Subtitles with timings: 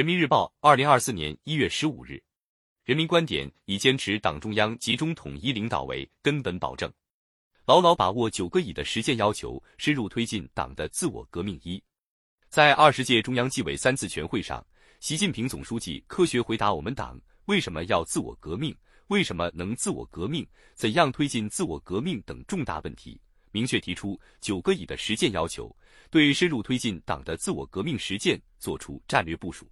[0.00, 2.18] 人民日报，二零二四年一月十五日。
[2.86, 6.90] 人民观点以坚持党中央集中统一领导为根本保证，
[7.66, 11.60] 牢牢把握九个以的实践要求，深入推进党的自我革命。
[11.64, 11.84] 一，
[12.48, 14.66] 在二十届中央纪委三次全会上，
[15.00, 18.74] 习近平总书记科学回答我们党为什么要自我革命、
[19.08, 23.20] 为什么能自我革命、怎样推进自我革命等重大问题，
[23.50, 25.70] 明确提出九个以的实践要求，
[26.08, 29.70] 对深入推进党的自我革命实践作出战略部署。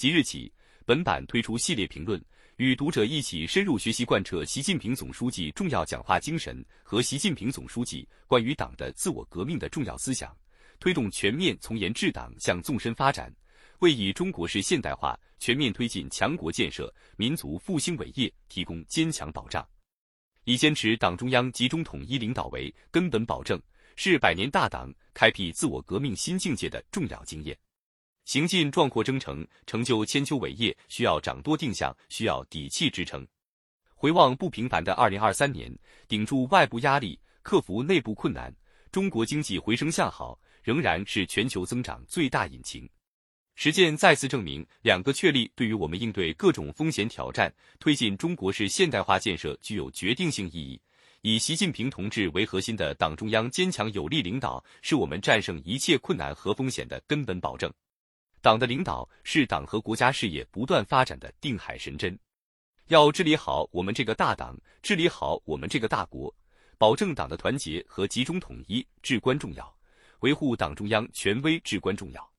[0.00, 0.50] 即日起。
[0.86, 2.18] 本版推出系列评论，
[2.56, 10.34] 与读者一起深入学习贯彻习近平总书记重要讲话精神和习近平总书记关于党的自我革命的重要思想，
[10.78, 13.30] 推动全面从严治党向纵深发展，
[13.80, 19.68] 为以中国式现代化全面推进强国建设、民族复兴伟业提供坚强保障。
[20.44, 23.60] 以坚持党中央集中统一领导为根本保证，
[23.96, 27.54] 是百年大党开辟自我革命新境界的重要经验。
[28.30, 33.26] 行进壮阔征程，成就千秋伟业，需要掌舵定向，需要底气支撑。
[33.96, 35.68] 回望不平凡的二零二三年，
[36.06, 38.54] 顶住外部压力，克服内部困难，
[38.92, 42.88] 中国经济回升向好，仍然是全球增长最大引擎。
[43.56, 50.80] 实践再次证明，两个确立对于我们应对各种风险挑战、推进中国式现代化建设具有决定性意义。
[51.22, 57.68] 以习近平同志为核心的党中央坚强有力领导，是我们战胜一切困难和风险的根本保证。
[58.42, 62.18] 党的领导是党和国家事业不断发展的定海神针，
[62.88, 66.34] 要治理好我们这个大党，治理好我们这个大国，
[66.78, 69.76] 保证党的团结和集中统一至关重要，
[70.20, 72.30] 维护党中央权威至关重要。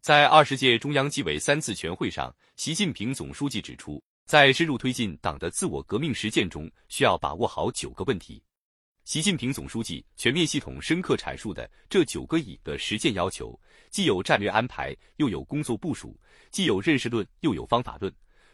[0.00, 8.42] 在二十届中央纪委三次全会上，习近平总书记指出，在深入推进党的自我革命实践中，需要把握好九个问题。
[9.06, 13.56] 习近平总书记全面系统深刻阐述的这九个以的实践要求，
[13.88, 16.08] 既有战略安排，又有工作部署；
[16.50, 18.12] 既有认识论，又有方法论，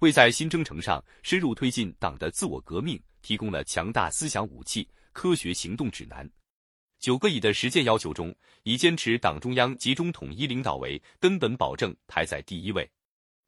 [0.00, 6.30] 为在新征程上深入推进党的自我革命提供了强大思想武器、科学行动指南。
[7.00, 8.34] 九个以的实践要求中，
[8.64, 12.86] 以坚持党中央集中统一领导为根本保证排在第一位。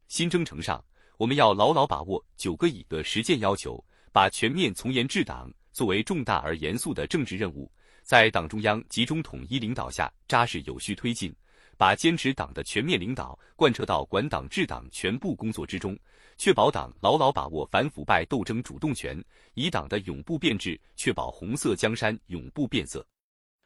[0.07, 0.83] 新征程上，
[1.19, 5.47] 我们要牢牢把握九个以的实践要求，把全面从严治党。
[5.77, 7.71] 作为重大而严肃的政治任务，
[8.01, 11.31] 在党中央集中统一领导下扎实有序推进，
[11.77, 15.95] 把坚持党的全面领导贯彻到管党治党全部工作之中，
[16.35, 19.23] 确保党牢牢把握反腐败斗争主动权，
[19.53, 23.05] 以党的永不变质确保红色江山永不变色。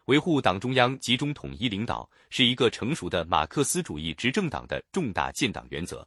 [0.07, 6.05] 维护党中央集中统一领导是一个成熟的马克思主义执政党的重大建党原则。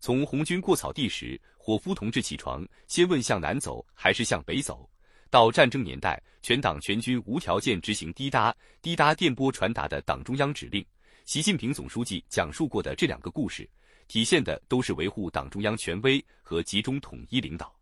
[0.00, 4.86] 从红军过草地时，伙夫同志起床先问向南走还是向北走。
[5.30, 10.84] 到战争年代，全党全军无条件执行滴答滴答电波传达的党中央指令。
[11.24, 13.68] 习近平总书记讲述过的这两个故事，
[14.08, 17.72] 体现的都是维护党中央权威和集中统一领导。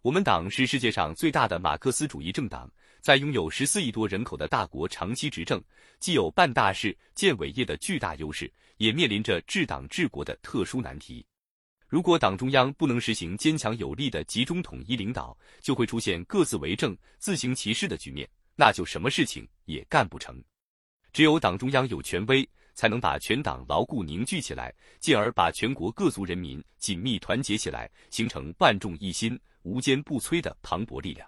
[0.00, 2.70] 我们党是世界上最大的马克思主义政党，
[3.02, 5.62] 在拥有十四亿多人口的大国长期执政，
[6.00, 11.26] 既有办大事、建伟业的巨大优势，也面临着治党治国的特殊难题。
[11.88, 20.38] 如果党中央不能实行坚强有力的集中统一领导，就会出现各自为政、自行其事的局面，那就什么事情也干不成。
[21.14, 31.26] 只有党中央有权威，才能把全党牢固凝聚起来，进而把全国各族人民紧密团结起来，形成万众一心、无坚不摧的磅礴力量。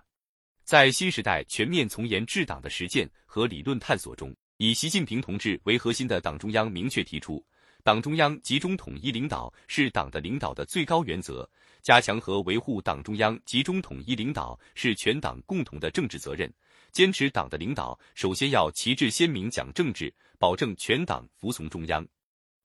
[0.63, 7.43] 在新时代全面从严治党的实践和理论探索中，以习近平同志为核心的党中央明确提出。
[7.83, 11.49] 党中央集中统一领导是党的领导的最高原则，
[11.83, 16.53] 加强和维护党中央集中统一领导是全党共同的政治责任。
[16.93, 22.07] 坚持党的领导，首先要旗帜鲜明讲政治，保证全党服从中央。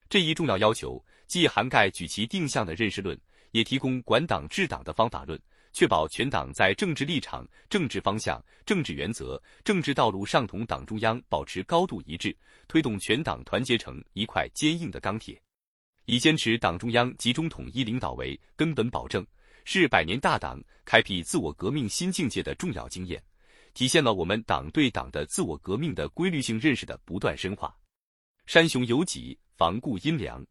[0.10, 3.18] 这一重要要求，既涵盖举旗定向的认识论，
[3.52, 5.40] 也提供管党治党的方法论。
[5.76, 12.34] 确保全党在政治立场、政治方向、政治原则、政治道路上同党中央保持高度一致，
[12.66, 15.38] 推动全党团结成一块坚硬的钢铁。
[16.06, 19.28] 以坚持党中央集中统一领导为根本保证，
[19.66, 23.22] 是百年大党开辟自我革命新境界的重要经验，
[23.74, 27.76] 体现了我们党对党的自我革命的规律性认识的不断深化。
[28.46, 30.42] 山雄有脊，防固阴凉。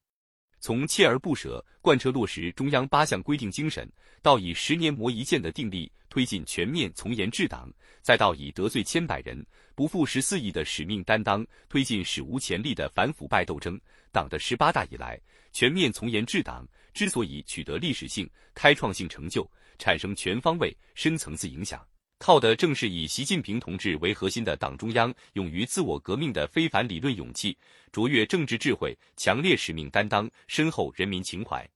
[0.64, 3.87] 从锲而不舍贯彻落实中央八项规定精神，
[4.22, 7.70] 到以十年磨一剑的定力推进全面从严治党，
[8.00, 9.44] 再到以得罪千百人、
[9.75, 13.78] 不负十四亿的使命担当推进史无前例的反腐败斗争，
[14.11, 15.20] 党的十八大以来，
[15.52, 19.46] 全面从严治党之所以取得历史性、开创性成就，
[19.78, 21.87] 产生全方位、深层次影响，
[22.19, 27.56] 靠的正是以习近平同志为核心的党中央勇于自我革命的非凡理论勇气、
[27.93, 31.69] 卓越政治智慧、强烈使命担当、深厚人民情怀。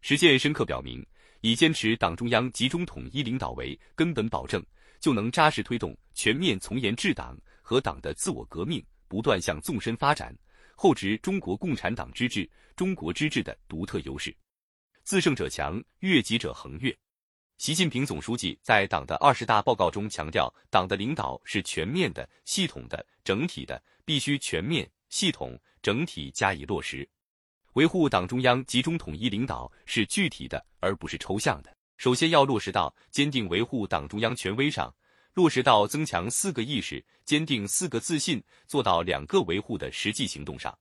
[0.00, 1.06] 实践深刻表明，
[1.42, 4.64] 以坚持党中央集中统一领导为根本保证，
[4.98, 10.36] 就能扎实推动全面从严治党和党的自我革命不断向纵深发展，
[10.74, 14.34] 厚植中国共产党之治、中国之治的独特优势。
[15.04, 16.96] 自胜者强，越己者恒越。
[17.64, 27.08] 习近平总书记在党的二十大报告中强调，党的领导是全面的、系统的、整体的，必须全面、系统、整体加以落实。
[27.72, 31.74] 维护党中央集中统一领导是具体的，而不是抽象的。
[31.96, 34.94] 首先要落实到坚定维护党中央权威上，
[35.32, 40.78] 落实到增强四个意识、坚定四个自信、做到两个维护的实际行动上。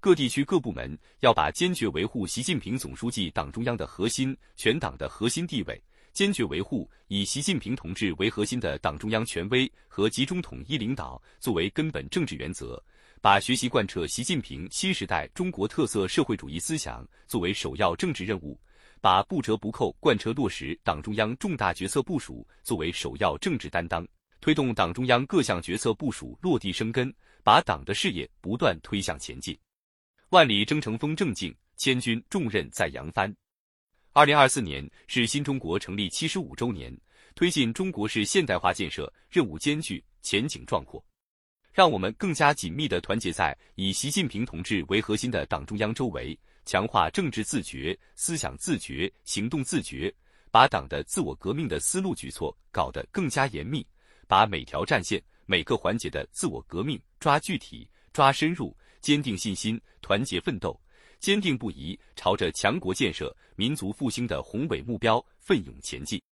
[0.00, 5.78] 各地区各部门要把坚决维护习近平总书记党中央的核心、全党的核心地位。
[6.14, 12.80] 坚决维护以习近平同志为核心的党中央权威和集中统一领导作为根本政治原则，
[13.20, 18.56] 把学习贯彻习近平新时代中国特色社会主义思想作为首要政治任务，
[19.00, 24.06] 把不折不扣贯彻落实党中央重大决策部署作为首要政治担当，
[24.40, 27.12] 推动党中央各项决策部署落地生根，
[27.42, 29.58] 把党的事业不断推向前进。
[30.28, 33.34] 万里征程风正劲，千军重任在扬帆。
[34.16, 36.96] 二零二四年是新中国成立七十五周年，
[37.34, 41.04] 推进中国式现代化建设任务艰巨、前景壮阔。
[41.72, 50.14] 让我们更加紧密地团结在以习近平同志为核心的党中央周围，强化政治自觉、思想自觉、行动自觉，
[50.48, 53.84] 把党的自我革命的思路举措搞得更加严密，
[54.28, 60.80] 把每条战线、每个环节的自我革命抓具体、抓深入，坚定信心，团结奋斗。
[61.18, 66.22] 坚定不移朝着强国建设、民族复兴的宏伟目标奋勇前进。